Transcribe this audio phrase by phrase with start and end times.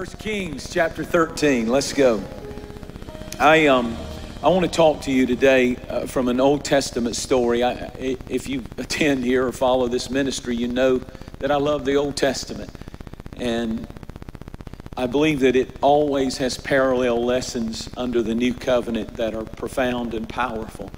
[0.00, 1.66] First Kings chapter 13.
[1.66, 2.22] Let's go.
[3.40, 3.96] I um
[4.44, 7.64] I want to talk to you today uh, from an Old Testament story.
[7.64, 11.00] I, if you attend here or follow this ministry, you know
[11.40, 12.70] that I love the Old Testament,
[13.38, 13.88] and
[14.96, 20.14] I believe that it always has parallel lessons under the New Covenant that are profound
[20.14, 20.92] and powerful.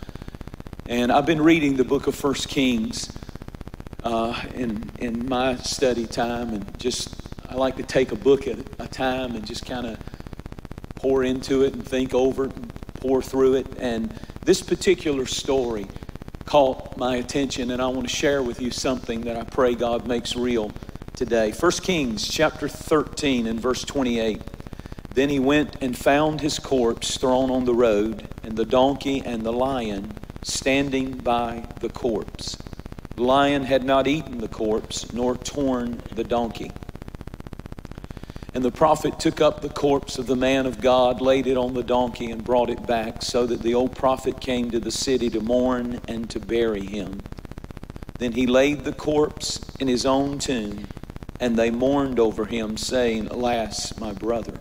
[0.85, 3.11] And I've been reading the book of First Kings
[4.05, 8.59] uh, in in my study time, and just I like to take a book at
[8.79, 9.99] a time and just kind of
[10.95, 13.67] pour into it and think over it and pour through it.
[13.81, 14.15] And
[14.45, 15.89] this particular story
[16.45, 20.07] caught my attention, and I want to share with you something that I pray God
[20.07, 20.71] makes real
[21.17, 21.51] today.
[21.51, 24.41] 1 Kings chapter 13 and verse 28.
[25.13, 29.43] Then he went and found his corpse thrown on the road, and the donkey and
[29.43, 30.13] the lion
[30.43, 32.57] standing by the corpse.
[33.17, 36.71] The lion had not eaten the corpse, nor torn the donkey.
[38.53, 41.75] And the prophet took up the corpse of the man of God, laid it on
[41.75, 45.31] the donkey, and brought it back, so that the old prophet came to the city
[45.31, 47.21] to mourn and to bury him.
[48.19, 50.89] Then he laid the corpse in his own tomb,
[51.39, 54.59] and they mourned over him, saying, Alas, my brother.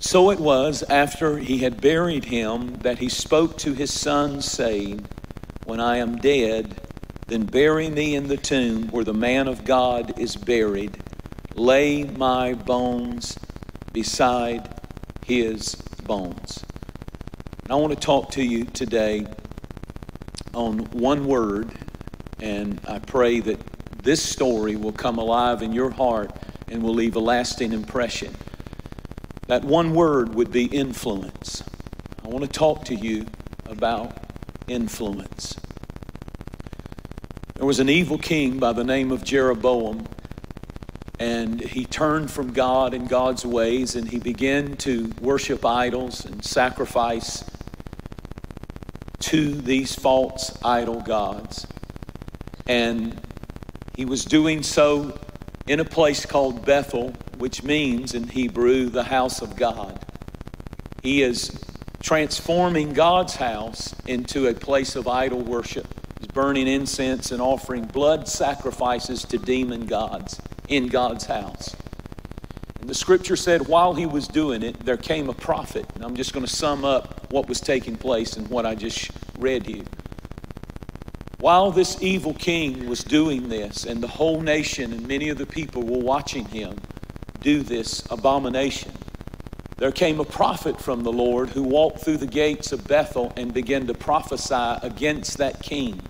[0.00, 5.06] So it was after he had buried him that he spoke to his son, saying,
[5.64, 6.74] When I am dead,
[7.28, 11.01] then bury me in the tomb where the man of God is buried
[11.54, 13.38] lay my bones
[13.92, 14.68] beside
[15.24, 15.74] his
[16.06, 16.64] bones.
[17.68, 19.26] I want to talk to you today
[20.54, 21.70] on one word,
[22.40, 23.58] and I pray that
[24.02, 26.32] this story will come alive in your heart
[26.68, 28.34] and will leave a lasting impression.
[29.46, 31.62] That one word would be influence.
[32.24, 33.26] I want to talk to you
[33.66, 34.16] about
[34.68, 35.54] influence.
[37.54, 40.06] There was an evil king by the name of Jeroboam
[41.22, 46.44] and he turned from God and God's ways and he began to worship idols and
[46.44, 47.44] sacrifice
[49.20, 51.64] to these false idol gods.
[52.66, 53.20] And
[53.94, 55.16] he was doing so
[55.68, 60.04] in a place called Bethel, which means in Hebrew the house of God.
[61.04, 61.56] He is
[62.00, 65.86] transforming God's house into a place of idol worship.
[66.18, 70.40] He's burning incense and offering blood sacrifices to demon gods
[70.72, 71.76] in God's house.
[72.80, 75.86] And the scripture said while he was doing it, there came a prophet.
[75.94, 79.10] And I'm just going to sum up what was taking place and what I just
[79.38, 79.84] read here.
[81.38, 85.46] While this evil king was doing this, and the whole nation and many of the
[85.46, 86.80] people were watching him
[87.40, 88.92] do this abomination,
[89.76, 93.52] there came a prophet from the Lord who walked through the gates of Bethel and
[93.52, 96.00] began to prophesy against that king.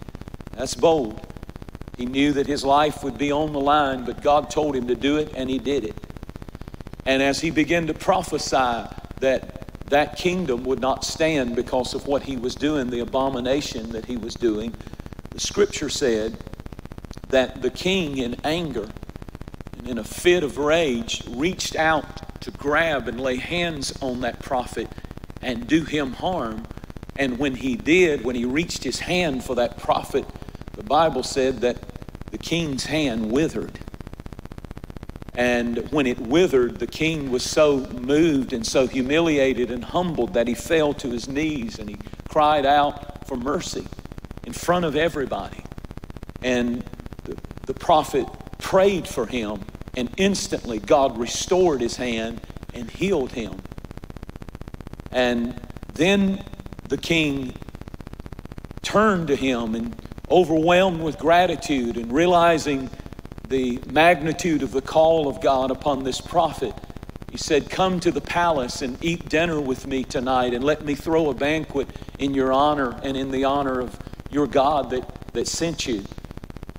[0.52, 1.26] That's bold.
[2.02, 4.96] He knew that his life would be on the line, but God told him to
[4.96, 5.94] do it, and he did it.
[7.06, 8.88] And as he began to prophesy
[9.20, 14.06] that that kingdom would not stand because of what he was doing, the abomination that
[14.06, 14.74] he was doing,
[15.30, 16.36] the scripture said
[17.28, 18.90] that the king, in anger
[19.78, 24.42] and in a fit of rage, reached out to grab and lay hands on that
[24.42, 24.88] prophet
[25.40, 26.66] and do him harm.
[27.16, 30.26] And when he did, when he reached his hand for that prophet,
[30.74, 31.78] the Bible said that
[32.32, 33.78] the king's hand withered.
[35.34, 40.48] And when it withered, the king was so moved and so humiliated and humbled that
[40.48, 41.98] he fell to his knees and he
[42.28, 43.86] cried out for mercy
[44.46, 45.62] in front of everybody.
[46.42, 46.82] And
[47.24, 48.26] the, the prophet
[48.58, 49.64] prayed for him,
[49.96, 52.40] and instantly God restored his hand
[52.74, 53.62] and healed him.
[55.10, 55.60] And
[55.94, 56.42] then
[56.88, 57.54] the king
[58.82, 60.01] turned to him and
[60.32, 62.88] overwhelmed with gratitude and realizing
[63.48, 66.74] the magnitude of the call of God upon this prophet,
[67.30, 70.94] he said, Come to the palace and eat dinner with me tonight, and let me
[70.94, 71.86] throw a banquet
[72.18, 73.98] in your honor and in the honor of
[74.30, 76.02] your God that, that sent you.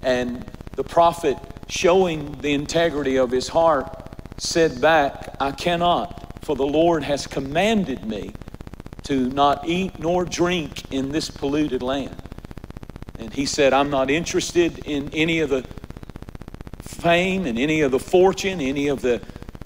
[0.02, 0.44] And
[0.76, 1.38] the prophet,
[1.68, 8.04] showing the integrity of his heart, said back, I cannot, for the Lord has commanded
[8.04, 8.34] me
[9.04, 12.23] to not eat nor drink in this polluted land.
[13.24, 15.66] And he said, I'm not interested in any of the
[16.82, 19.22] fame and any of the fortune, any of the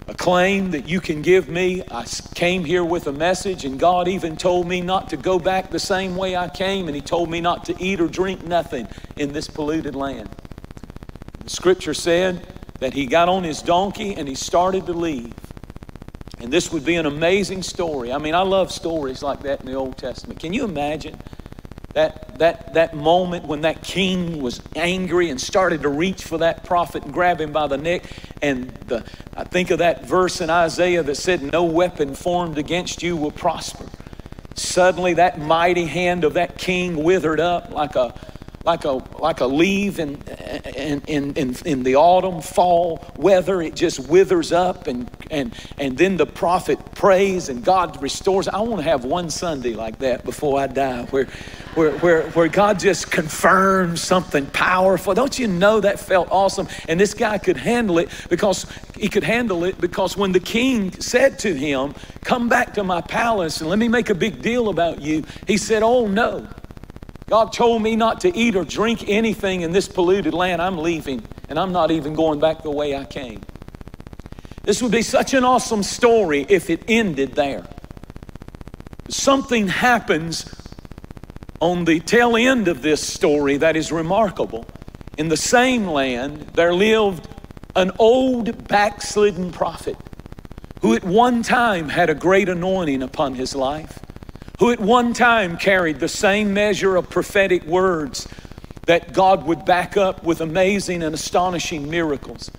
[0.08, 1.82] acclaim that you can give me.
[1.90, 2.06] I
[2.36, 5.80] came here with a message, and God even told me not to go back the
[5.80, 9.34] same way I came, and He told me not to eat or drink nothing in
[9.34, 10.30] this polluted land.
[11.44, 12.46] The scripture said
[12.80, 15.34] that he got on his donkey and he started to leave.
[16.40, 18.14] And this would be an amazing story.
[18.14, 20.40] I mean, I love stories like that in the Old Testament.
[20.40, 21.18] Can you imagine
[21.98, 26.64] that, that, that moment when that king was angry and started to reach for that
[26.64, 28.04] prophet and grab him by the neck.
[28.40, 29.04] And the,
[29.36, 33.32] I think of that verse in Isaiah that said, No weapon formed against you will
[33.32, 33.88] prosper.
[34.54, 38.14] Suddenly, that mighty hand of that king withered up like a,
[38.68, 40.22] like a, like a leaf in,
[40.76, 43.62] in, in, in, the autumn, fall weather.
[43.62, 48.50] It just withers up, and, and, and then the prophet prays and God restores.
[48.50, 51.28] I want to have one Sunday like that before I die where,
[51.76, 55.14] where, where, where God just confirms something powerful.
[55.14, 56.68] Don't you know that felt awesome?
[56.90, 58.66] And this guy could handle it because
[58.98, 63.00] he could handle it because when the king said to him, Come back to my
[63.00, 66.46] palace and let me make a big deal about you, he said, Oh no.
[67.30, 70.62] God told me not to eat or drink anything in this polluted land.
[70.62, 73.42] I'm leaving, and I'm not even going back the way I came.
[74.64, 77.68] This would be such an awesome story if it ended there.
[79.10, 80.54] Something happens
[81.60, 84.66] on the tail end of this story that is remarkable.
[85.18, 87.28] In the same land, there lived
[87.76, 89.98] an old backslidden prophet
[90.82, 94.00] who at one time had a great anointing upon his life
[94.60, 98.28] who at one time carried the same measure of prophetic words
[98.88, 102.50] that God would back up with amazing and astonishing miracles.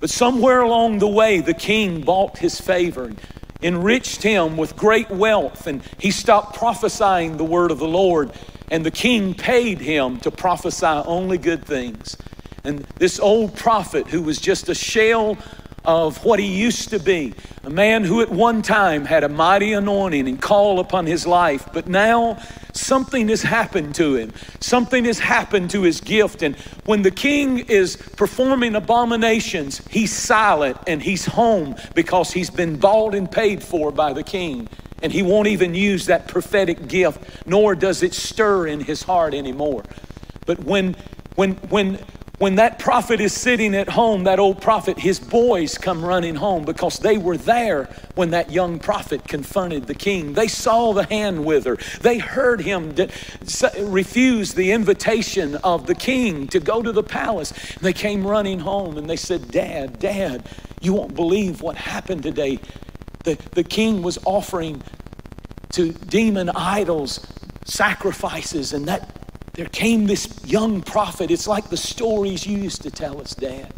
[0.00, 3.20] But somewhere along the way, the king bought his favor, and
[3.62, 8.30] enriched him with great wealth, and he stopped prophesying the word of the Lord.
[8.70, 12.16] And the king paid him to prophesy only good things.
[12.64, 15.38] And this old prophet, who was just a shell
[15.86, 17.32] of what he used to be.
[17.62, 21.68] A man who at one time had a mighty anointing and call upon his life,
[21.72, 22.38] but now
[22.72, 24.32] something has happened to him.
[24.60, 26.42] Something has happened to his gift.
[26.42, 32.76] And when the king is performing abominations, he's silent and he's home because he's been
[32.76, 34.68] bought and paid for by the king.
[35.02, 39.34] And he won't even use that prophetic gift, nor does it stir in his heart
[39.34, 39.84] anymore.
[40.46, 40.96] But when
[41.36, 41.98] when when
[42.38, 46.64] when that prophet is sitting at home, that old prophet, his boys come running home
[46.64, 47.84] because they were there
[48.14, 50.34] when that young prophet confronted the king.
[50.34, 51.78] They saw the hand wither.
[52.02, 52.94] They heard him
[53.80, 57.52] refuse the invitation of the king to go to the palace.
[57.80, 60.46] They came running home and they said, Dad, Dad,
[60.80, 62.58] you won't believe what happened today.
[63.24, 64.82] The, the king was offering
[65.70, 67.26] to demon idols
[67.64, 69.15] sacrifices, and that
[69.56, 71.30] there came this young prophet.
[71.30, 73.72] It's like the stories you used to tell us, Dad.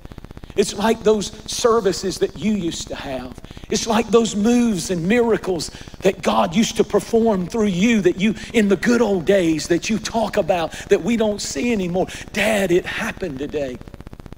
[0.56, 3.40] It's like those services that you used to have.
[3.70, 5.70] It's like those moves and miracles
[6.00, 9.88] that God used to perform through you that you, in the good old days, that
[9.88, 12.08] you talk about that we don't see anymore.
[12.32, 13.78] Dad, it happened today.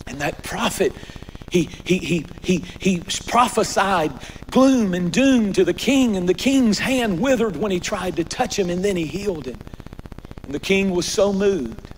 [0.06, 0.92] And that prophet,
[1.50, 4.12] he, he, he, he, he prophesied
[4.50, 8.24] gloom and doom to the king, and the king's hand withered when he tried to
[8.24, 9.58] touch him, and then he healed him.
[10.50, 11.92] And the king was so moved.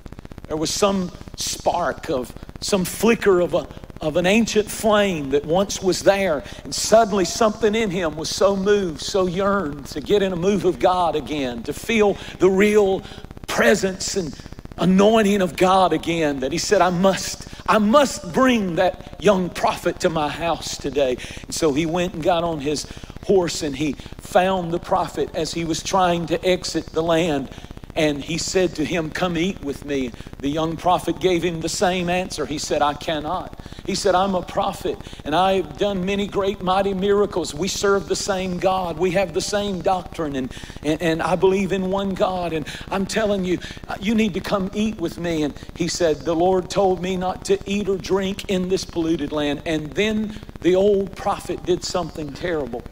[0.48, 3.66] There was some spark of some flicker of, a,
[4.02, 6.44] of an ancient flame that once was there.
[6.62, 10.66] And suddenly something in him was so moved, so yearned to get in a move
[10.66, 13.02] of God again, to feel the real
[13.48, 14.38] presence and
[14.76, 20.00] anointing of God again that he said, I must, I must bring that young prophet
[20.00, 21.16] to my house today.
[21.44, 22.86] And so he went and got on his
[23.24, 27.48] horse and he found the prophet as he was trying to exit the land.
[27.94, 30.12] And he said to him, Come eat with me.
[30.40, 32.46] The young prophet gave him the same answer.
[32.46, 33.58] He said, I cannot.
[33.84, 37.52] He said, I'm a prophet and I've done many great, mighty miracles.
[37.54, 38.96] We serve the same God.
[38.96, 40.52] We have the same doctrine and,
[40.84, 42.52] and, and I believe in one God.
[42.52, 43.58] And I'm telling you,
[44.00, 45.42] you need to come eat with me.
[45.42, 49.32] And he said, The Lord told me not to eat or drink in this polluted
[49.32, 49.62] land.
[49.66, 52.82] And then the old prophet did something terrible.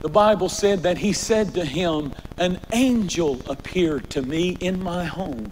[0.00, 5.04] The Bible said that he said to him, An angel appeared to me in my
[5.04, 5.50] home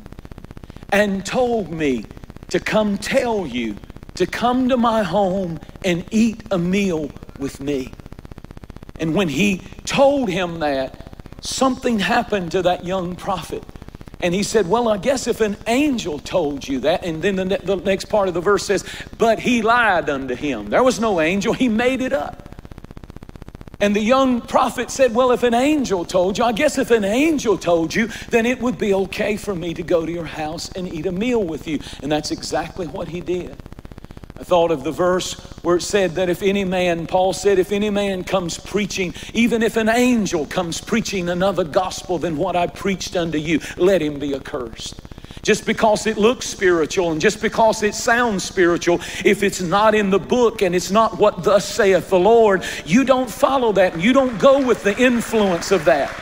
[0.90, 2.06] and told me
[2.48, 3.76] to come tell you
[4.14, 7.92] to come to my home and eat a meal with me.
[8.98, 13.62] And when he told him that, something happened to that young prophet.
[14.20, 17.60] And he said, Well, I guess if an angel told you that, and then the,
[17.62, 18.84] the next part of the verse says,
[19.18, 20.70] But he lied unto him.
[20.70, 22.47] There was no angel, he made it up.
[23.80, 27.04] And the young prophet said, Well, if an angel told you, I guess if an
[27.04, 30.68] angel told you, then it would be okay for me to go to your house
[30.70, 31.78] and eat a meal with you.
[32.02, 33.56] And that's exactly what he did.
[34.36, 37.72] I thought of the verse where it said that if any man, Paul said, if
[37.72, 42.68] any man comes preaching, even if an angel comes preaching another gospel than what I
[42.68, 45.00] preached unto you, let him be accursed.
[45.48, 50.10] Just because it looks spiritual and just because it sounds spiritual, if it's not in
[50.10, 54.02] the book and it's not what thus saith the Lord, you don't follow that and
[54.02, 56.14] you don't go with the influence of that.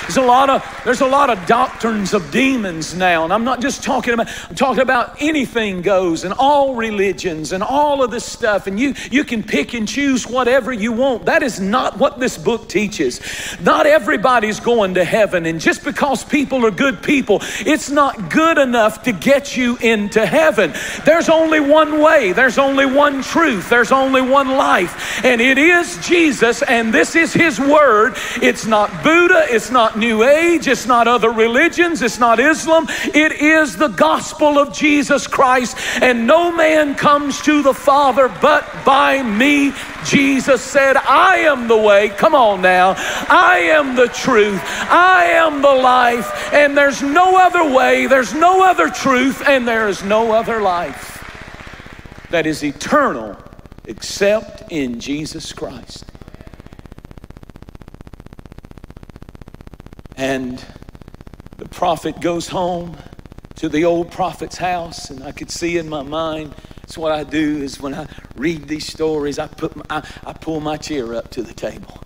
[0.00, 3.60] There's a lot of there's a lot of doctrines of demons now, and I'm not
[3.60, 8.24] just talking about I'm talking about anything goes and all religions and all of this
[8.24, 11.26] stuff, and you you can pick and choose whatever you want.
[11.26, 13.20] That is not what this book teaches.
[13.60, 18.58] Not everybody's going to heaven, and just because people are good people, it's not good
[18.58, 20.72] enough to get you into heaven.
[21.04, 25.98] There's only one way, there's only one truth, there's only one life, and it is
[26.06, 28.14] Jesus, and this is His Word.
[28.40, 32.86] It's not Buddha, it's not New Age, it's not other religions, it's not Islam.
[32.88, 38.66] It is the gospel of Jesus Christ, and no man comes to the Father but
[38.84, 39.72] by me.
[40.04, 42.08] Jesus said, I am the way.
[42.08, 42.94] Come on now.
[43.28, 44.60] I am the truth.
[44.88, 49.88] I am the life, and there's no other way, there's no other truth, and there
[49.88, 51.18] is no other life
[52.30, 53.36] that is eternal
[53.86, 56.09] except in Jesus Christ.
[60.20, 60.62] And
[61.56, 62.98] the prophet goes home
[63.54, 66.54] to the old prophet's house, and I could see in my mind.
[66.82, 70.34] It's what I do is when I read these stories, I put my, I, I
[70.34, 72.04] pull my chair up to the table.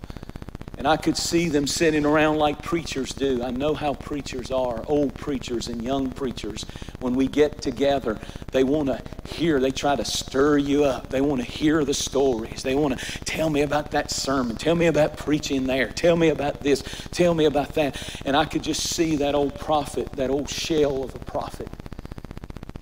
[0.85, 3.41] And I could see them sitting around like preachers do.
[3.41, 6.63] I know how preachers are, old preachers and young preachers.
[6.99, 8.19] When we get together,
[8.51, 11.09] they want to hear, they try to stir you up.
[11.09, 12.61] They want to hear the stories.
[12.61, 14.57] They want to tell me about that sermon.
[14.57, 15.87] Tell me about preaching there.
[15.87, 16.83] Tell me about this.
[17.09, 17.99] Tell me about that.
[18.23, 21.67] And I could just see that old prophet, that old shell of a prophet.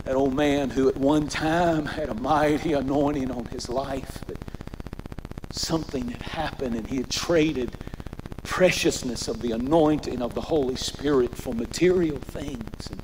[0.04, 4.26] That old man who at one time had a mighty anointing on his life.
[4.28, 4.36] But
[5.52, 7.72] something had happened and he had traded
[8.44, 12.90] preciousness of the anointing of the Holy Spirit for material things.
[12.90, 13.02] And,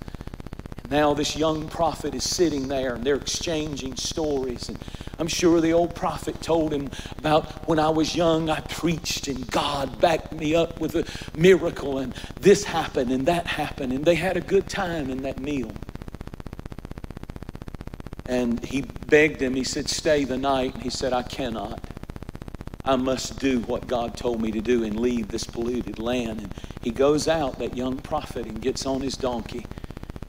[0.89, 4.69] now this young prophet is sitting there and they're exchanging stories.
[4.69, 4.79] And
[5.19, 9.50] I'm sure the old prophet told him about when I was young, I preached and
[9.51, 11.05] God backed me up with a
[11.38, 13.93] miracle and this happened and that happened.
[13.93, 15.72] And they had a good time in that meal.
[18.25, 20.75] And he begged him, he said, Stay the night.
[20.75, 21.84] And he said, I cannot.
[22.86, 26.41] I must do what God told me to do and leave this polluted land.
[26.41, 29.65] And he goes out, that young prophet, and gets on his donkey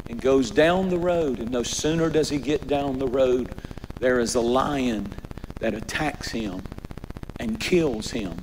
[0.08, 1.38] and goes down the road.
[1.38, 3.54] And no sooner does he get down the road,
[4.00, 5.14] there is a lion
[5.60, 6.62] that attacks him
[7.38, 8.38] and kills him.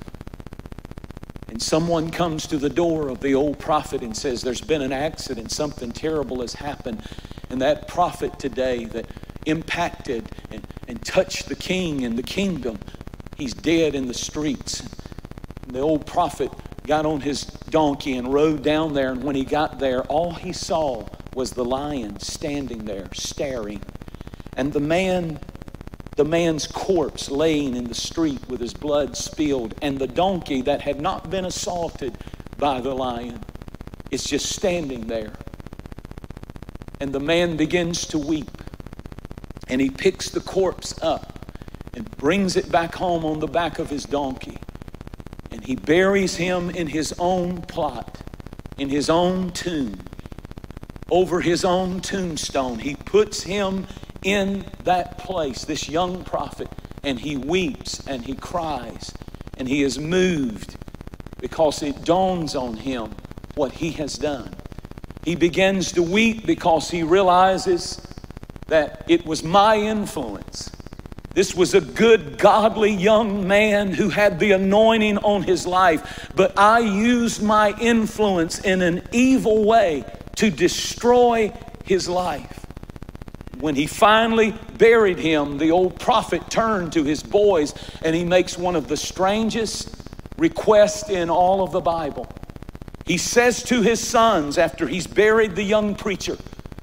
[1.49, 4.93] And someone comes to the door of the old prophet and says, There's been an
[4.93, 7.01] accident, something terrible has happened.
[7.49, 9.05] And that prophet today that
[9.45, 12.79] impacted and, and touched the king and the kingdom
[13.37, 14.81] He's dead in the streets.
[15.63, 16.51] And the old prophet
[16.87, 20.53] got on his donkey and rode down there, and when he got there, all he
[20.53, 23.81] saw was the lion standing there, staring.
[24.55, 25.39] And the man,
[26.15, 30.81] the man's corpse laying in the street with his blood spilled, and the donkey that
[30.81, 32.17] had not been assaulted
[32.57, 33.43] by the lion
[34.09, 35.33] is just standing there.
[36.99, 38.49] And the man begins to weep,
[39.67, 41.36] and he picks the corpse up
[41.97, 44.59] and brings it back home on the back of his donkey.
[45.49, 48.21] And he buries him in his own plot,
[48.77, 50.05] in his own tomb,
[51.09, 52.77] over his own tombstone.
[52.77, 53.87] He puts him
[54.21, 56.69] in that place, this young prophet,
[57.03, 59.11] and he weeps and he cries
[59.57, 60.77] and he is moved
[61.39, 63.09] because it dawns on him
[63.55, 64.53] what he has done.
[65.25, 67.99] He begins to weep because he realizes
[68.67, 70.69] that it was my influence
[71.37, 76.57] this was a good, godly young man who had the anointing on his life, but
[76.57, 80.03] I used my influence in an evil way
[80.37, 81.53] to destroy
[81.85, 82.65] his life.
[83.59, 88.57] When he finally buried him, the old prophet turned to his boys and he makes
[88.57, 89.95] one of the strangest
[90.39, 92.27] requests in all of the Bible.
[93.05, 96.35] He says to his sons after he's buried the young preacher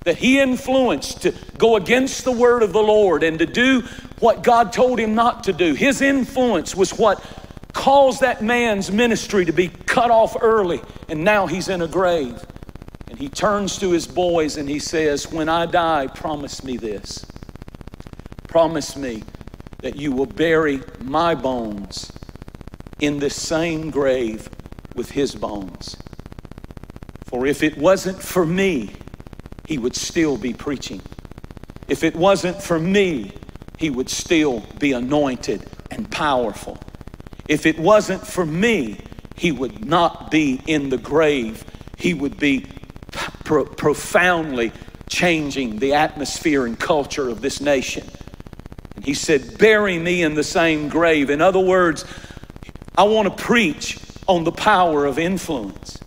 [0.04, 3.82] that he influenced to go against the word of the Lord and to do
[4.20, 5.74] what God told him not to do.
[5.74, 7.24] His influence was what
[7.72, 12.44] caused that man's ministry to be cut off early, and now he's in a grave.
[13.08, 17.24] And he turns to his boys and he says, When I die, promise me this.
[18.48, 19.22] Promise me
[19.82, 22.10] that you will bury my bones
[23.00, 24.48] in this same grave
[24.94, 25.96] with his bones.
[27.26, 28.96] For if it wasn't for me,
[29.66, 31.00] he would still be preaching.
[31.88, 33.32] If it wasn't for me,
[33.78, 36.78] he would still be anointed and powerful.
[37.48, 38.98] If it wasn't for me,
[39.36, 41.64] he would not be in the grave.
[41.98, 42.66] He would be
[43.44, 44.72] pro- profoundly
[45.08, 48.08] changing the atmosphere and culture of this nation.
[48.96, 51.30] And he said, Bury me in the same grave.
[51.30, 52.04] In other words,
[52.96, 55.98] I want to preach on the power of influence.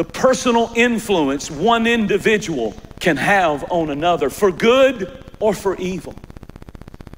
[0.00, 6.14] The personal influence one individual can have on another for good or for evil.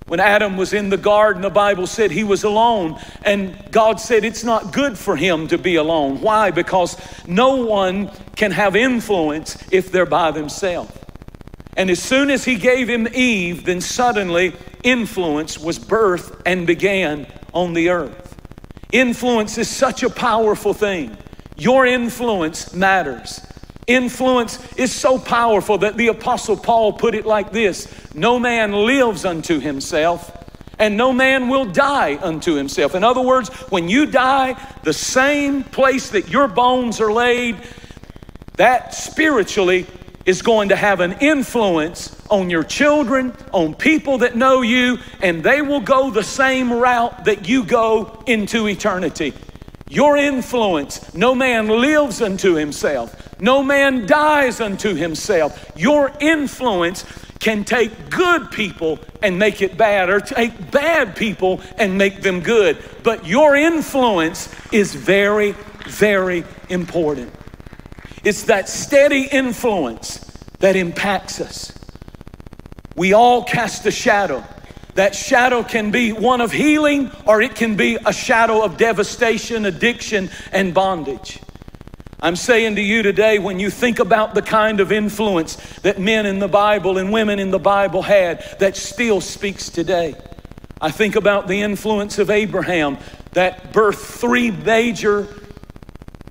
[0.09, 4.25] When Adam was in the garden, the Bible said he was alone, and God said
[4.25, 6.21] it's not good for him to be alone.
[6.21, 6.51] Why?
[6.51, 10.91] Because no one can have influence if they're by themselves.
[11.77, 17.29] And as soon as he gave him Eve, then suddenly influence was birthed and began
[17.55, 18.37] on the earth.
[18.91, 21.17] Influence is such a powerful thing.
[21.57, 23.41] Your influence matters.
[23.87, 29.25] Influence is so powerful that the Apostle Paul put it like this No man lives
[29.25, 30.31] unto himself,
[30.79, 32.95] and no man will die unto himself.
[32.95, 37.57] In other words, when you die, the same place that your bones are laid,
[38.57, 39.87] that spiritually
[40.25, 45.43] is going to have an influence on your children, on people that know you, and
[45.43, 49.35] they will go the same route that you go into eternity.
[49.93, 53.39] Your influence, no man lives unto himself.
[53.39, 55.71] No man dies unto himself.
[55.77, 57.05] Your influence
[57.41, 62.41] can take good people and make it bad, or take bad people and make them
[62.41, 62.79] good.
[63.03, 65.53] But your influence is very,
[65.87, 67.31] very important.
[68.25, 70.25] It's that steady influence
[70.61, 71.71] that impacts us.
[72.97, 74.43] We all cast a shadow.
[74.95, 79.65] That shadow can be one of healing or it can be a shadow of devastation,
[79.65, 81.41] addiction, and bondage.
[82.21, 86.25] I'm saying to you today, when you think about the kind of influence that men
[86.25, 90.15] in the Bible and women in the Bible had, that still speaks today.
[90.81, 92.99] I think about the influence of Abraham
[93.33, 95.27] that birthed three major,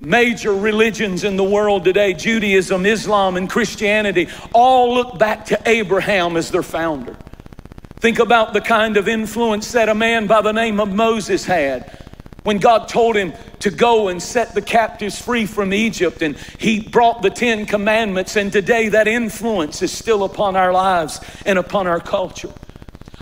[0.00, 6.38] major religions in the world today Judaism, Islam, and Christianity all look back to Abraham
[6.38, 7.16] as their founder.
[8.02, 12.00] Think about the kind of influence that a man by the name of Moses had
[12.42, 16.80] when God told him to go and set the captives free from Egypt, and he
[16.80, 21.86] brought the Ten Commandments, and today that influence is still upon our lives and upon
[21.86, 22.52] our culture.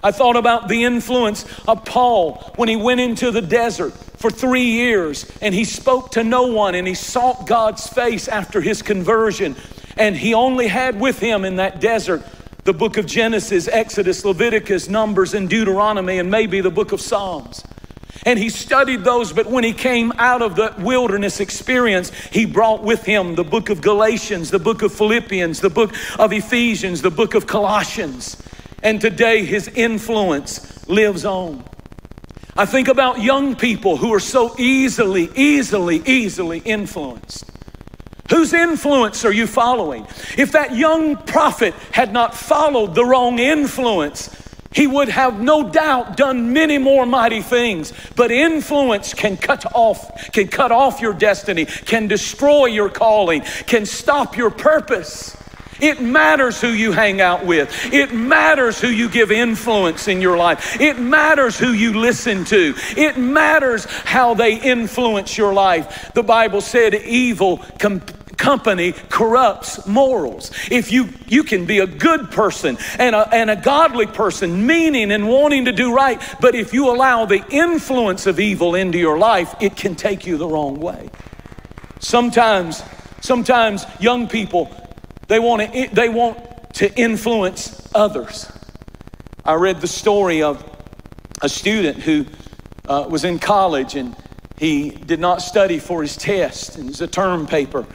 [0.03, 4.71] I thought about the influence of Paul when he went into the desert for three
[4.71, 9.57] years and he spoke to no one and he sought God's face after his conversion.
[9.99, 12.25] And he only had with him in that desert
[12.65, 17.65] the book of Genesis, Exodus, Leviticus, Numbers, and Deuteronomy, and maybe the book of Psalms.
[18.27, 22.83] And he studied those, but when he came out of the wilderness experience, he brought
[22.83, 27.11] with him the book of Galatians, the book of Philippians, the book of Ephesians, the
[27.11, 28.43] book of Colossians.
[28.83, 31.65] And today his influence lives on.
[32.57, 37.51] I think about young people who are so easily, easily, easily influenced.
[38.31, 40.07] Whose influence are you following?
[40.39, 44.31] If that young prophet had not followed the wrong influence,
[44.73, 50.31] he would have no doubt done many more mighty things, but influence can cut off,
[50.31, 55.37] can cut off your destiny, can destroy your calling, can stop your purpose.
[55.81, 57.93] It matters who you hang out with.
[57.93, 60.81] It matters who you give influence in your life.
[60.81, 62.75] It matters who you listen to.
[62.97, 66.13] It matters how they influence your life.
[66.13, 68.03] The Bible said evil com-
[68.41, 70.51] company corrupts morals.
[70.71, 75.13] If you, you can be a good person and a, and a godly person, meaning
[75.13, 79.19] and wanting to do right, but if you allow the influence of evil into your
[79.19, 81.11] life, it can take you the wrong way.
[82.01, 82.83] Sometimes,
[83.21, 84.75] sometimes young people,
[85.29, 88.51] they want to, they want to influence others.
[89.45, 90.65] I read the story of
[91.43, 92.25] a student who
[92.89, 94.17] uh, was in college and
[94.59, 96.79] he did not study for his test.
[96.79, 97.87] It was a term paper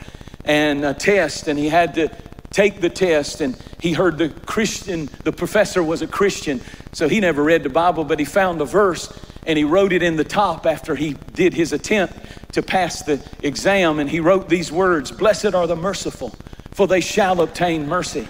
[0.45, 2.09] and a test, and he had to
[2.51, 3.41] take the test.
[3.41, 6.61] And he heard the Christian, the professor was a Christian,
[6.93, 9.11] so he never read the Bible, but he found a verse
[9.45, 12.13] and he wrote it in the top after he did his attempt
[12.53, 13.99] to pass the exam.
[13.99, 16.33] And he wrote these words Blessed are the merciful,
[16.71, 18.27] for they shall obtain mercy.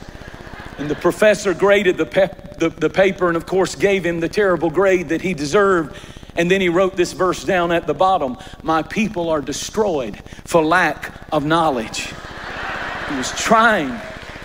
[0.77, 4.27] And the professor graded the, pep, the, the paper and, of course, gave him the
[4.27, 5.95] terrible grade that he deserved.
[6.35, 10.63] And then he wrote this verse down at the bottom My people are destroyed for
[10.63, 12.13] lack of knowledge.
[13.09, 13.99] He was trying,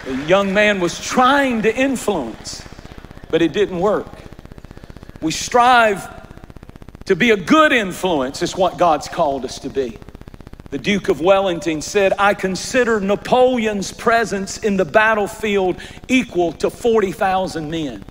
[0.05, 2.63] the young man was trying to influence,
[3.31, 4.07] but it didn't work.
[5.21, 6.09] We strive
[7.07, 9.99] to be a good influence, is what God's called us to be.
[10.71, 15.77] The Duke of Wellington said, I consider Napoleon's presence in the battlefield
[16.07, 18.05] equal to 40,000 men.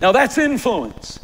[0.00, 1.20] Now that's influence.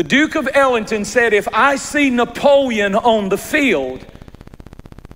[0.00, 4.02] The Duke of Wellington said, If I see Napoleon on the field,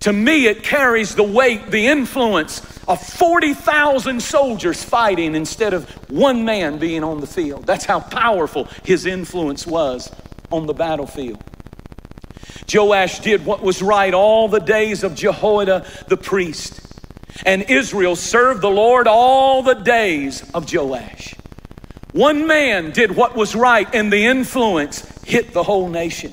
[0.01, 6.45] to me it carries the weight, the influence of 40,000 soldiers fighting instead of one
[6.45, 7.65] man being on the field.
[7.65, 10.13] That's how powerful his influence was
[10.53, 11.43] on the battlefield.
[12.71, 16.83] Joash did what was right all the days of Jehoiada the priest.
[17.47, 21.35] And Israel served the Lord all the days of Joash.
[22.15, 26.33] One man did what was right, and the influence hit the whole nation.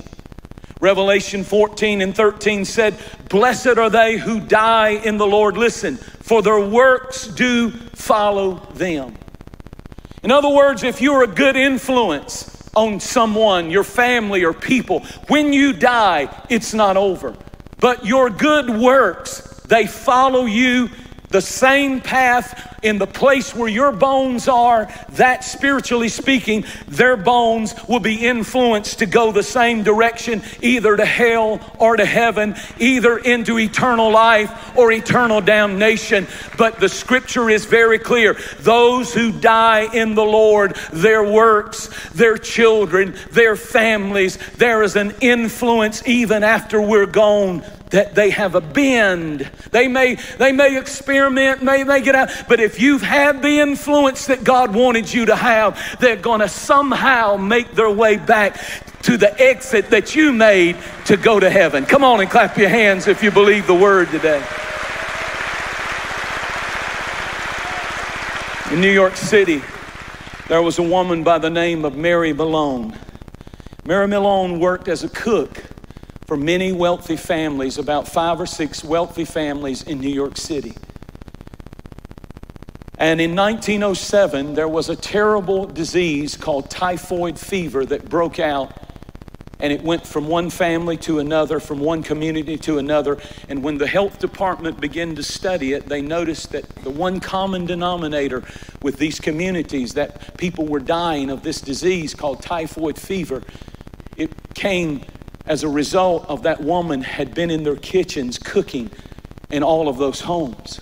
[0.80, 2.96] Revelation 14 and 13 said,
[3.28, 5.56] Blessed are they who die in the Lord.
[5.56, 9.16] Listen, for their works do follow them.
[10.22, 15.52] In other words, if you're a good influence on someone, your family, or people, when
[15.52, 17.34] you die, it's not over.
[17.80, 20.90] But your good works, they follow you
[21.32, 27.74] the same path in the place where your bones are, that spiritually speaking, their bones
[27.88, 33.18] will be influenced to go the same direction, either to hell or to heaven, either
[33.18, 36.26] into eternal life or eternal damnation.
[36.58, 42.36] But the scripture is very clear those who die in the Lord, their works, their
[42.36, 47.62] children, their families, there is an influence even after we're gone
[47.92, 49.48] that they have a bend.
[49.70, 54.26] They may, they may experiment, may, may get out, but if you've had the influence
[54.26, 58.58] that God wanted you to have, they're going to somehow make their way back
[59.02, 60.76] to the exit that you made
[61.06, 61.84] to go to heaven.
[61.84, 64.44] Come on and clap your hands if you believe the word today.
[68.72, 69.60] In New York City,
[70.48, 72.96] there was a woman by the name of Mary Malone.
[73.84, 75.62] Mary Malone worked as a cook
[76.26, 80.74] for many wealthy families, about five or six wealthy families in New York City.
[83.02, 88.72] And in 1907, there was a terrible disease called typhoid fever that broke out.
[89.58, 93.18] And it went from one family to another, from one community to another.
[93.48, 97.66] And when the health department began to study it, they noticed that the one common
[97.66, 98.44] denominator
[98.82, 103.42] with these communities, that people were dying of this disease called typhoid fever,
[104.16, 105.04] it came
[105.46, 108.90] as a result of that woman had been in their kitchens cooking
[109.50, 110.80] in all of those homes.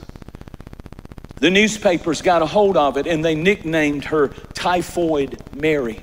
[1.37, 6.01] The newspapers got a hold of it and they nicknamed her Typhoid Mary.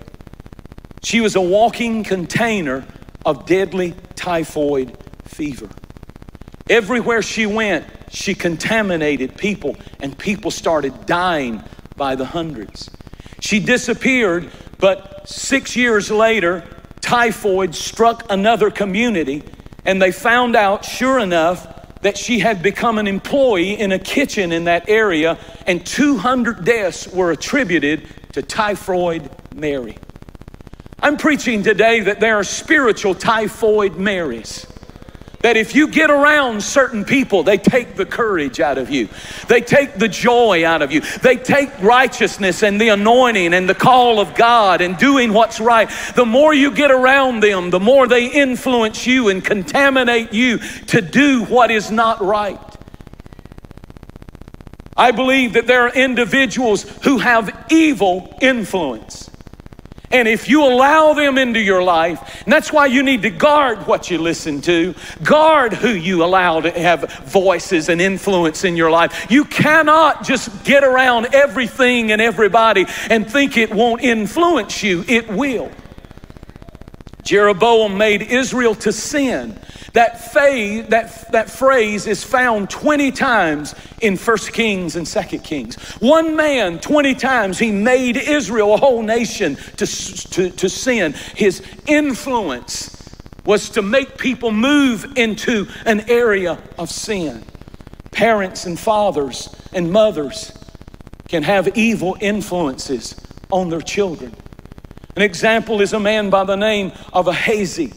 [1.03, 2.85] She was a walking container
[3.25, 5.69] of deadly typhoid fever.
[6.69, 11.63] Everywhere she went, she contaminated people, and people started dying
[11.95, 12.89] by the hundreds.
[13.39, 16.63] She disappeared, but six years later,
[17.01, 19.43] typhoid struck another community,
[19.85, 21.67] and they found out, sure enough,
[22.01, 27.07] that she had become an employee in a kitchen in that area, and 200 deaths
[27.07, 29.97] were attributed to typhoid Mary.
[30.99, 34.67] I'm preaching today that there are spiritual typhoid Marys
[35.41, 39.07] that if you get around certain people, they take the courage out of you.
[39.47, 41.01] They take the joy out of you.
[41.01, 45.89] They take righteousness and the anointing and the call of God and doing what's right.
[46.15, 51.01] The more you get around them, the more they influence you and contaminate you to
[51.01, 52.59] do what is not right.
[54.95, 59.29] I believe that there are individuals who have evil influence.
[60.09, 63.85] And if you allow them into your life, and that's why you need to guard
[63.87, 68.89] what you listen to, guard who you allow to have voices and influence in your
[68.89, 69.29] life.
[69.29, 75.27] You cannot just get around everything and everybody and think it won't influence you, it
[75.29, 75.71] will.
[77.27, 79.59] Jeroboam made Israel to sin.
[79.91, 85.75] That, that, that phrase is found 20 times in 1 Kings and 2 Kings.
[85.99, 91.15] One man, 20 times, he made Israel, a whole nation, to, to, to sin.
[91.35, 92.95] His influence
[93.43, 97.43] was to make people move into an area of sin.
[98.11, 100.53] Parents and fathers and mothers
[101.27, 103.19] can have evil influences
[103.51, 104.33] on their children.
[105.17, 107.89] An example is a man by the name of Ahaziah.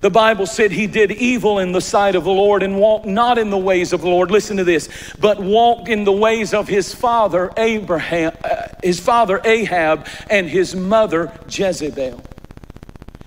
[0.00, 3.36] The Bible said he did evil in the sight of the Lord and walked not
[3.36, 4.30] in the ways of the Lord.
[4.30, 4.88] Listen to this,
[5.20, 10.74] but walked in the ways of his father Abraham, uh, his father Ahab, and his
[10.74, 12.22] mother Jezebel.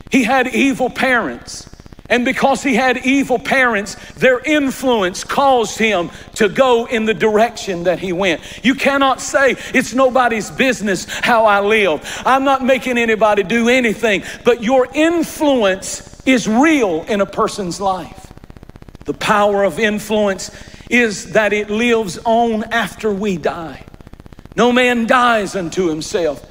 [0.09, 1.69] He had evil parents.
[2.09, 7.83] And because he had evil parents, their influence caused him to go in the direction
[7.83, 8.41] that he went.
[8.63, 12.01] You cannot say, it's nobody's business how I live.
[12.25, 18.31] I'm not making anybody do anything, but your influence is real in a person's life.
[19.05, 20.51] The power of influence
[20.89, 23.83] is that it lives on after we die.
[24.55, 26.43] No man dies unto himself.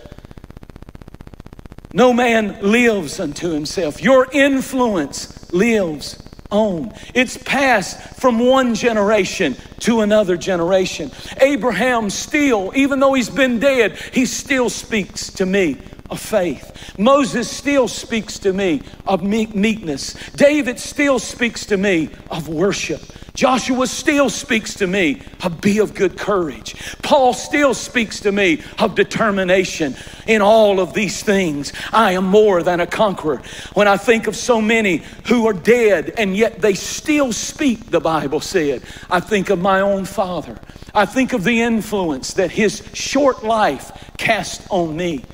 [1.92, 4.02] No man lives unto himself.
[4.02, 6.94] Your influence lives on.
[7.14, 11.10] It's passed from one generation to another generation.
[11.40, 15.78] Abraham still, even though he's been dead, he still speaks to me
[16.10, 16.94] of faith.
[16.98, 20.14] Moses still speaks to me of meekness.
[20.32, 23.02] David still speaks to me of worship.
[23.36, 26.74] Joshua still speaks to me of be of good courage.
[27.02, 29.94] Paul still speaks to me of determination.
[30.26, 33.42] In all of these things, I am more than a conqueror.
[33.74, 38.00] When I think of so many who are dead and yet they still speak, the
[38.00, 40.58] Bible said, I think of my own father.
[40.94, 45.26] I think of the influence that his short life cast on me.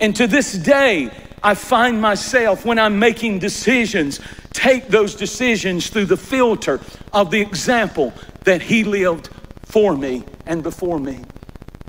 [0.00, 1.10] And to this day,
[1.42, 4.20] I find myself when I'm making decisions,
[4.52, 6.80] take those decisions through the filter
[7.12, 8.12] of the example
[8.44, 9.28] that he lived
[9.64, 11.20] for me and before me.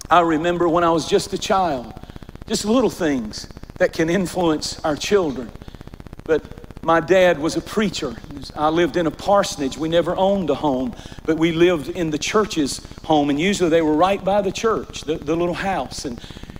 [0.09, 1.93] I remember when I was just a child,
[2.47, 5.51] just little things that can influence our children.
[6.25, 6.43] But
[6.83, 8.15] my dad was a preacher.
[8.55, 9.77] I lived in a parsonage.
[9.77, 13.81] We never owned a home, but we lived in the church's home, and usually they
[13.81, 16.05] were right by the church, the, the little house.
[16.05, 16.19] And,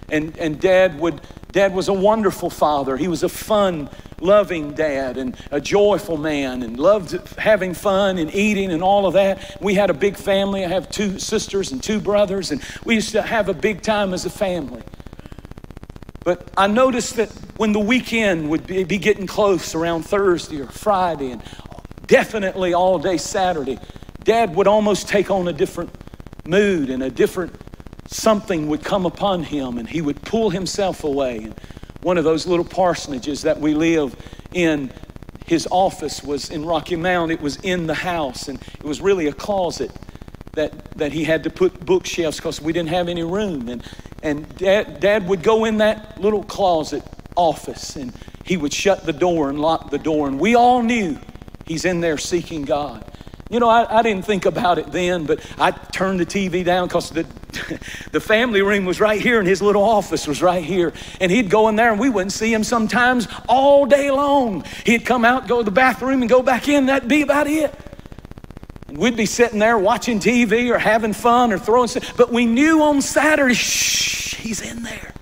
[0.09, 1.21] and, and dad would
[1.51, 2.95] Dad was a wonderful father.
[2.95, 8.33] He was a fun, loving dad and a joyful man and loved having fun and
[8.35, 9.57] eating and all of that.
[9.59, 10.63] We had a big family.
[10.63, 14.13] I have two sisters and two brothers, and we used to have a big time
[14.13, 14.83] as a family.
[16.23, 21.31] But I noticed that when the weekend would be, getting close around Thursday or Friday,
[21.31, 21.41] and
[22.05, 23.79] definitely all day Saturday,
[24.23, 25.89] Dad would almost take on a different
[26.45, 27.55] mood and a different
[28.09, 31.37] something would come upon him and he would pull himself away.
[31.37, 31.55] And
[32.01, 34.15] one of those little parsonages that we live
[34.51, 34.91] in,
[35.45, 37.31] his office was in Rocky Mount.
[37.31, 39.91] It was in the house, and it was really a closet
[40.53, 43.69] that, that he had to put bookshelves because we didn't have any room.
[43.69, 43.83] And,
[44.23, 47.03] and dad, dad would go in that little closet
[47.35, 48.11] office and
[48.43, 50.27] he would shut the door and lock the door.
[50.27, 51.19] And we all knew
[51.65, 53.05] he's in there seeking God.
[53.49, 56.87] You know, I, I didn't think about it then, but I turned the TV down
[56.87, 57.25] because the,
[58.11, 60.93] the family room was right here and his little office was right here.
[61.19, 64.65] And he'd go in there and we wouldn't see him sometimes all day long.
[64.85, 66.85] He'd come out, go to the bathroom, and go back in.
[66.85, 67.73] That'd be about it.
[68.87, 72.15] And we'd be sitting there watching TV or having fun or throwing stuff.
[72.15, 75.13] But we knew on Saturday, shh, he's in there.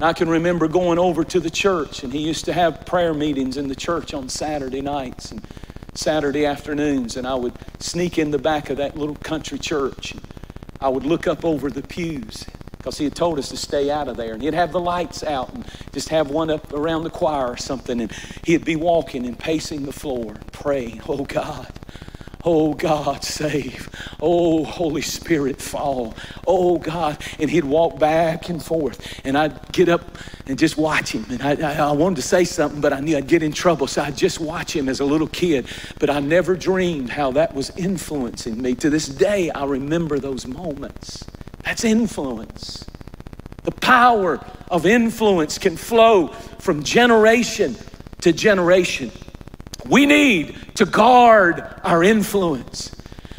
[0.00, 3.56] I can remember going over to the church, and he used to have prayer meetings
[3.56, 5.30] in the church on Saturday nights.
[5.32, 5.44] And
[5.94, 10.14] Saturday afternoons, and I would sneak in the back of that little country church.
[10.80, 12.44] I would look up over the pews
[12.76, 14.34] because he had told us to stay out of there.
[14.34, 17.56] And he'd have the lights out and just have one up around the choir or
[17.56, 18.00] something.
[18.00, 18.12] And
[18.44, 21.72] he'd be walking and pacing the floor, praying, Oh God,
[22.44, 23.88] Oh God, save.
[24.20, 26.14] Oh Holy Spirit, fall.
[26.46, 27.22] Oh God.
[27.38, 29.20] And he'd walk back and forth.
[29.24, 31.24] And I'd get up and just watch him.
[31.30, 33.86] And I, I, I, wanted to say something, but I knew I'd get in trouble.
[33.86, 35.66] So I'd just watch him as a little kid.
[35.98, 38.74] But I never dreamed how that was influencing me.
[38.76, 41.24] To this day, I remember those moments.
[41.64, 42.84] That's influence.
[43.62, 46.28] The power of influence can flow
[46.58, 47.76] from generation
[48.20, 49.10] to generation.
[49.88, 52.94] We need to guard our influence.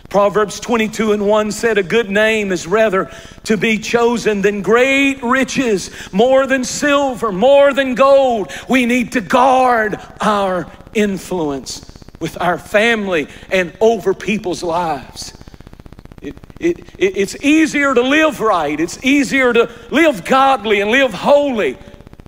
[0.09, 3.11] Proverbs 22 and 1 said, A good name is rather
[3.43, 8.51] to be chosen than great riches, more than silver, more than gold.
[8.69, 11.81] We need to guard our influence
[12.21, 15.33] with our family and over people's lives.
[16.21, 21.13] It, it, it, it's easier to live right, it's easier to live godly and live
[21.13, 21.77] holy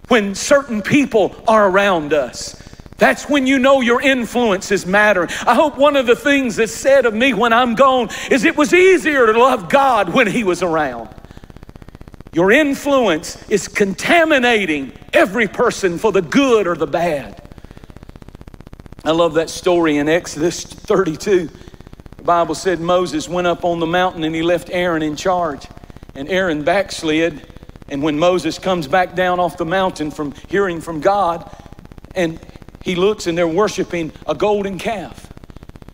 [0.07, 2.66] when certain people are around us.
[2.97, 5.29] That's when you know your influence is mattering.
[5.45, 8.57] I hope one of the things that's said of me when I'm gone is it
[8.57, 11.09] was easier to love God when He was around.
[12.33, 17.41] Your influence is contaminating every person for the good or the bad.
[19.03, 21.49] I love that story in Exodus 32.
[22.17, 25.67] The Bible said Moses went up on the mountain and he left Aaron in charge.
[26.13, 27.47] And Aaron backslid.
[27.89, 31.49] And when Moses comes back down off the mountain from hearing from God,
[32.15, 32.39] and
[32.87, 35.29] he looks and they're worshiping a golden calf.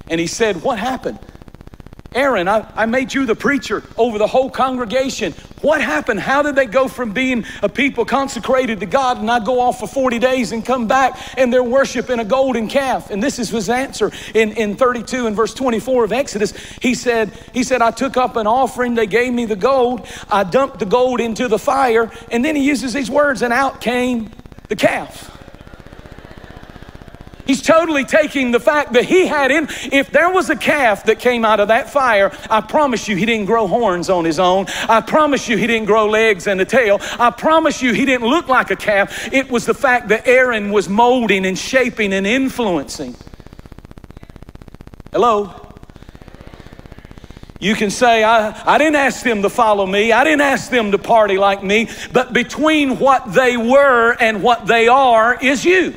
[0.07, 1.17] And he said, What happened?
[2.13, 5.33] Aaron, I, I made you the preacher over the whole congregation.
[5.61, 6.19] What happened?
[6.19, 9.79] How did they go from being a people consecrated to God and I go off
[9.79, 13.09] for 40 days and come back and they're worshiping a golden calf?
[13.09, 16.51] And this is his answer in, in 32 and verse 24 of Exodus.
[16.79, 20.43] He said, he said, I took up an offering, they gave me the gold, I
[20.43, 24.29] dumped the gold into the fire, and then he uses these words, and out came
[24.67, 25.32] the calf.
[27.45, 29.67] He's totally taking the fact that he had in.
[29.91, 33.25] If there was a calf that came out of that fire, I promise you he
[33.25, 34.65] didn't grow horns on his own.
[34.89, 36.99] I promise you he didn't grow legs and a tail.
[37.19, 39.31] I promise you he didn't look like a calf.
[39.33, 43.15] It was the fact that Aaron was molding and shaping and influencing.
[45.11, 45.59] Hello?
[47.59, 50.11] You can say, I, I didn't ask them to follow me.
[50.11, 51.87] I didn't ask them to party like me.
[52.11, 55.95] But between what they were and what they are is you.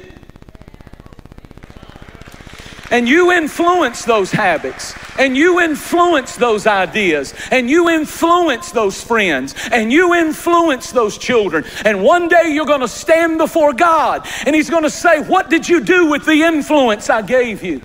[2.91, 9.55] And you influence those habits, and you influence those ideas, and you influence those friends,
[9.73, 11.65] and you influence those children.
[11.85, 15.51] And one day you're going to stand before God, and He's going to say, What
[15.51, 17.83] did you do with the influence I gave you?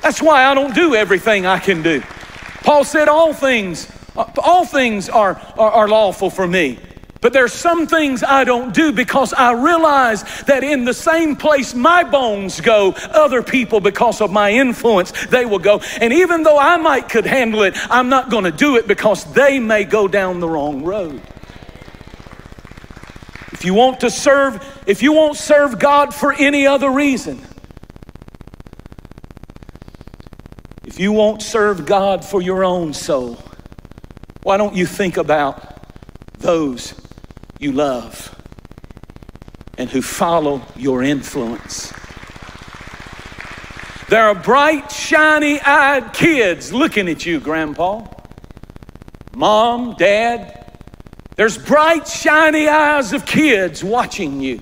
[0.00, 2.02] That's why I don't do everything I can do.
[2.62, 6.78] Paul said, All things, all things are, are, are lawful for me.
[7.20, 11.74] But there's some things I don't do because I realize that in the same place
[11.74, 15.80] my bones go, other people, because of my influence, they will go.
[16.00, 19.24] And even though I might could handle it, I'm not going to do it because
[19.32, 21.20] they may go down the wrong road.
[23.52, 27.44] If you want to serve, if you won't serve God for any other reason,
[30.90, 33.38] If you won't serve God for your own soul,
[34.42, 35.80] why don't you think about
[36.38, 36.94] those
[37.60, 38.34] you love
[39.78, 41.92] and who follow your influence?
[44.08, 48.06] There are bright, shiny eyed kids looking at you, Grandpa,
[49.36, 50.74] Mom, Dad.
[51.36, 54.60] There's bright, shiny eyes of kids watching you.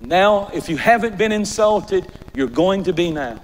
[0.00, 3.40] Now, if you haven't been insulted, you're going to be now.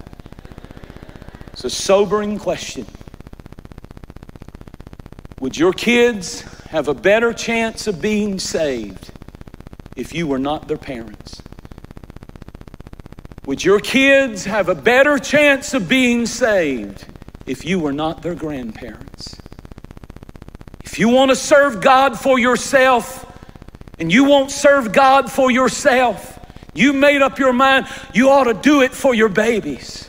[1.53, 2.85] It's a sobering question.
[5.39, 9.11] Would your kids have a better chance of being saved
[9.97, 11.41] if you were not their parents?
[13.45, 17.05] Would your kids have a better chance of being saved
[17.45, 19.35] if you were not their grandparents?
[20.81, 23.25] If you want to serve God for yourself
[23.99, 26.39] and you won't serve God for yourself,
[26.73, 30.00] you made up your mind you ought to do it for your babies.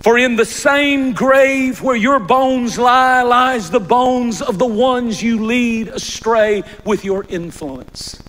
[0.00, 5.22] For in the same grave where your bones lie, lies the bones of the ones
[5.22, 8.22] you lead astray with your influence.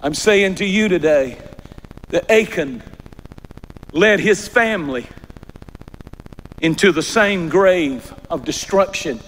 [0.00, 1.38] I'm saying to you today
[2.10, 2.84] that Achan
[3.92, 5.08] led his family
[6.60, 9.18] into the same grave of destruction.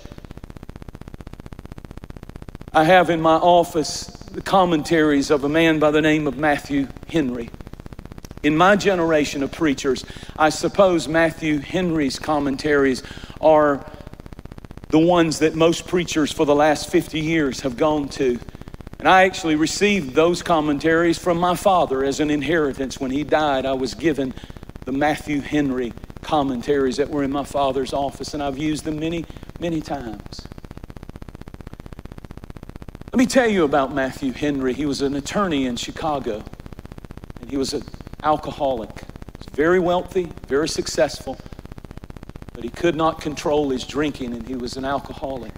[2.73, 6.87] I have in my office the commentaries of a man by the name of Matthew
[7.09, 7.51] Henry.
[8.43, 10.05] In my generation of preachers,
[10.39, 13.03] I suppose Matthew Henry's commentaries
[13.41, 13.85] are
[14.89, 18.39] the ones that most preachers for the last 50 years have gone to.
[18.99, 22.99] And I actually received those commentaries from my father as an inheritance.
[22.99, 24.35] When he died, I was given
[24.85, 29.27] the Matthew Henry commentaries that were in my father's office, and I've used them many,
[29.59, 30.47] many times.
[33.13, 34.73] Let me tell you about Matthew Henry.
[34.73, 36.43] He was an attorney in Chicago,
[37.41, 37.83] and he was a
[38.23, 38.91] alcoholic.
[39.53, 41.37] Very wealthy, very successful,
[42.55, 45.53] but he could not control his drinking and he was an alcoholic.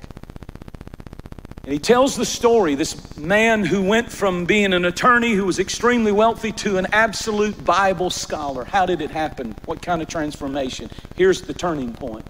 [1.65, 5.61] And he tells the story this man who went from being an attorney who was
[5.61, 8.65] extremely wealthy to an absolute Bible scholar.
[8.65, 9.55] How did it happen?
[9.67, 10.91] What kind of transformation?
[11.15, 12.27] Here's the turning point.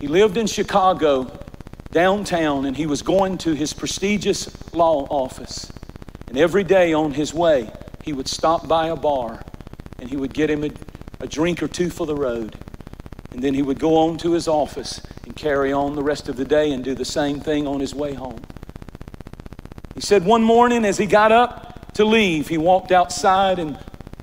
[0.00, 1.30] He lived in Chicago,
[1.90, 5.70] downtown, and he was going to his prestigious law office.
[6.28, 7.70] And every day on his way,
[8.04, 9.42] he would stop by a bar
[9.98, 10.70] and he would get him a,
[11.20, 12.54] a drink or two for the road.
[13.32, 16.36] And then he would go on to his office and carry on the rest of
[16.36, 18.42] the day and do the same thing on his way home.
[19.94, 23.78] He said one morning as he got up to leave, he walked outside and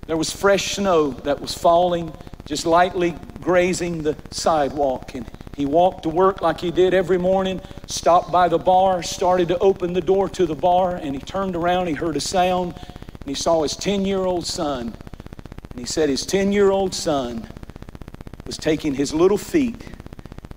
[0.06, 2.14] there was fresh snow that was falling,
[2.46, 5.16] just lightly grazing the sidewalk.
[5.16, 9.48] And he walked to work like he did every morning, stopped by the bar, started
[9.48, 12.76] to open the door to the bar, and he turned around, he heard a sound,
[13.22, 14.94] and he saw his 10 year old son.
[15.70, 17.48] And he said his 10 year old son
[18.46, 19.76] was taking his little feet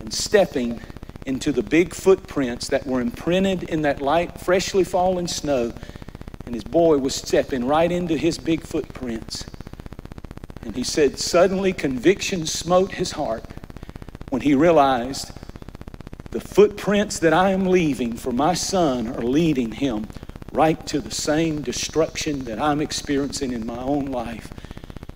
[0.01, 0.81] and stepping
[1.27, 5.73] into the big footprints that were imprinted in that light, freshly fallen snow.
[6.47, 9.47] And his boy was stepping right into his big footprints.
[10.63, 13.45] And he said, suddenly conviction smote his heart
[14.31, 15.31] when he realized
[16.31, 20.09] the footprints that I am leaving for my son are leading him
[20.55, 24.53] right to the same destruction that I'm experiencing in my own life.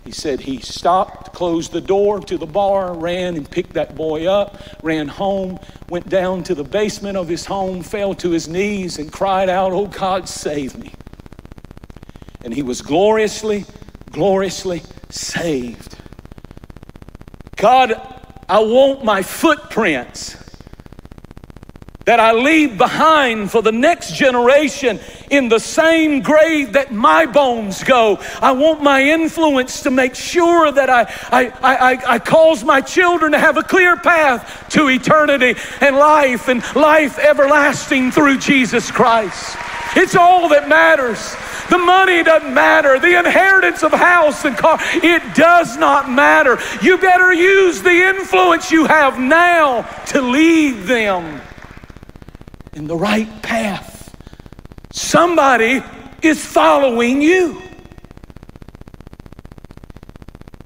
[0.05, 4.26] He said he stopped, closed the door to the bar, ran and picked that boy
[4.26, 5.59] up, ran home,
[5.91, 9.72] went down to the basement of his home, fell to his knees, and cried out,
[9.72, 10.93] Oh God, save me.
[12.43, 13.64] And he was gloriously,
[14.11, 15.97] gloriously saved.
[17.57, 18.01] God,
[18.49, 20.38] I want my footprints
[22.09, 24.98] that I leave behind for the next generation
[25.30, 28.18] in the same grave that my bones go.
[28.40, 33.32] I want my influence to make sure that I, I, I, I, cause my children
[33.32, 39.59] to have a clear path to eternity and life and life everlasting through Jesus Christ.
[39.94, 41.36] It's all that matters.
[41.68, 42.98] The money doesn't matter.
[42.98, 46.56] The inheritance of house and car, it does not matter.
[46.80, 51.42] You better use the influence you have now to lead them
[52.79, 54.16] in the right path.
[54.93, 55.83] Somebody
[56.22, 57.61] is following you.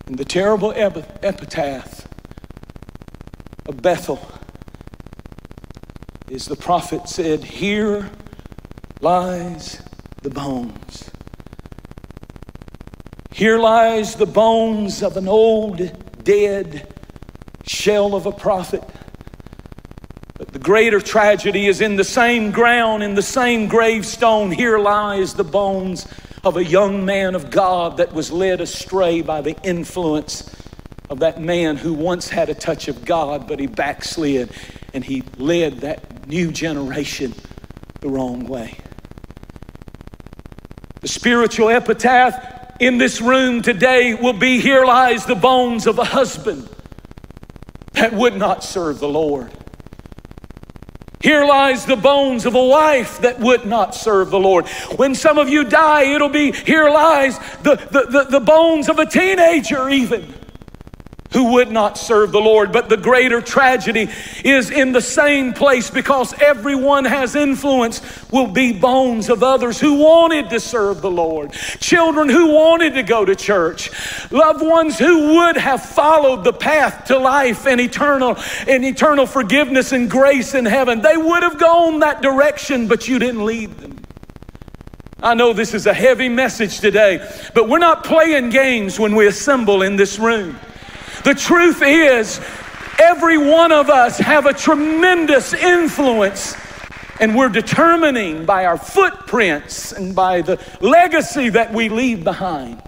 [0.07, 2.07] In the terrible epitaph
[3.67, 4.21] of Bethel,
[6.29, 8.11] is the prophet said, Here
[9.01, 9.81] lies
[10.23, 11.11] the bones.
[13.33, 15.81] Here lies the bones of an old,
[16.23, 16.93] dead
[17.65, 18.83] shell of a prophet
[20.63, 24.51] greater tragedy is in the same ground, in the same gravestone.
[24.51, 26.07] Here lies the bones
[26.45, 30.55] of a young man of God that was led astray by the influence
[31.11, 34.51] of that man who once had a touch of God, but he backslid
[34.95, 37.35] and he led that new generation
[38.01, 38.79] the wrong way.
[41.01, 46.05] The spiritual epitaph in this room today will be Here lies the bones of a
[46.05, 46.69] husband
[47.93, 49.53] that would not serve the Lord.
[51.23, 54.69] Here lies the bones of a wife that would not serve the Lord.
[54.97, 58.99] When some of you die, it'll be here lies the, the, the, the bones of
[58.99, 60.35] a teenager, even
[61.33, 62.73] who would not serve the Lord.
[62.73, 64.09] But the greater tragedy
[64.45, 69.95] is in the same place because everyone has influence, will be bones of others who
[69.95, 73.91] wanted to serve the Lord, children who wanted to go to church,
[74.31, 79.93] loved ones who would have followed the path to life and eternal and eternal forgiveness
[79.93, 81.01] and grace in heaven.
[81.01, 83.99] They would have gone that direction, but you didn't lead them.
[85.23, 87.25] I know this is a heavy message today,
[87.55, 90.59] but we're not playing games when we assemble in this room.
[91.25, 92.41] The truth is,
[92.99, 96.57] every one of us have a tremendous influence
[97.21, 102.83] and we're determining by our footprints and by the legacy that we leave behind.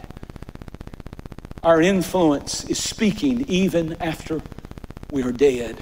[1.63, 4.43] Our influence is speaking even after
[5.13, 5.81] we are dead.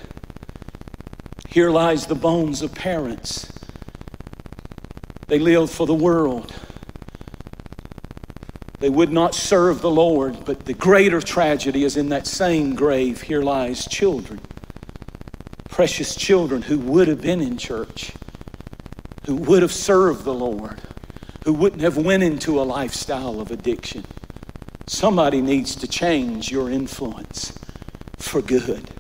[1.49, 3.51] Here lies the bones of parents.
[5.29, 6.53] They lived for the world.
[8.83, 13.23] They would not serve the Lord, but the greater tragedy is in that same grave.
[13.23, 14.41] Here lies children,
[15.69, 18.11] precious children who would have been in church,
[19.25, 20.81] who would have served the Lord,
[21.45, 24.05] who wouldn't have went into a lifestyle of addiction.
[24.89, 27.57] Somebody needs to change your influence
[28.19, 28.91] for good.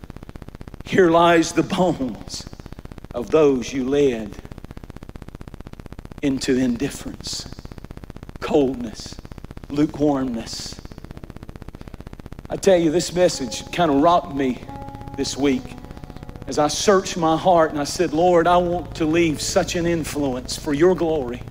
[0.84, 2.48] Here lies the bones
[3.12, 4.36] of those you led
[6.22, 7.52] into indifference,
[8.38, 9.16] coldness,
[9.72, 10.80] lukewarmness.
[12.50, 14.62] I tell you, this message kind of rocked me
[15.16, 15.62] this week
[16.46, 19.86] as I searched my heart and I said, Lord, I want to leave such an
[19.86, 21.42] influence for your glory.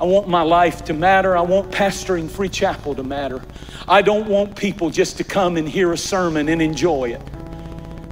[0.00, 1.36] I want my life to matter.
[1.36, 3.42] I want pastoring Free Chapel to matter.
[3.88, 7.22] I don't want people just to come and hear a sermon and enjoy it.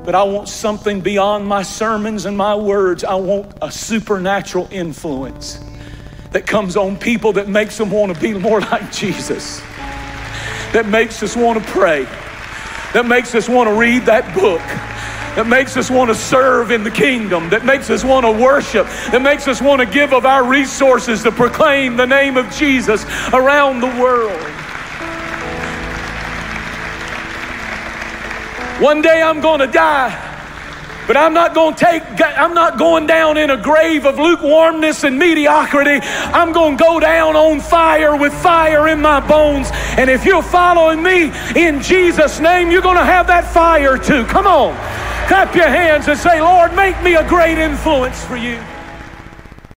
[0.05, 3.05] But I want something beyond my sermons and my words.
[3.05, 5.61] I want a supernatural influence
[6.33, 9.61] that comes on people that makes them want to be more like Jesus,
[10.73, 12.05] that makes us want to pray,
[12.95, 14.63] that makes us want to read that book.
[15.33, 18.85] That makes us want to serve in the kingdom, that makes us want to worship,
[19.13, 23.07] that makes us want to give of our resources to proclaim the name of Jesus
[23.33, 24.39] around the world.
[28.83, 30.32] One day I'm going to die.
[31.07, 35.05] But I'm not going to take, I'm not going down in a grave of lukewarmness
[35.05, 35.99] and mediocrity.
[36.03, 39.69] I'm going to go down on fire with fire in my bones.
[39.99, 44.25] And if you're following me in Jesus' name, you're going to have that fire too.
[44.27, 44.75] Come on.
[45.29, 48.61] Clap your hands and say, Lord, make me a great influence for you.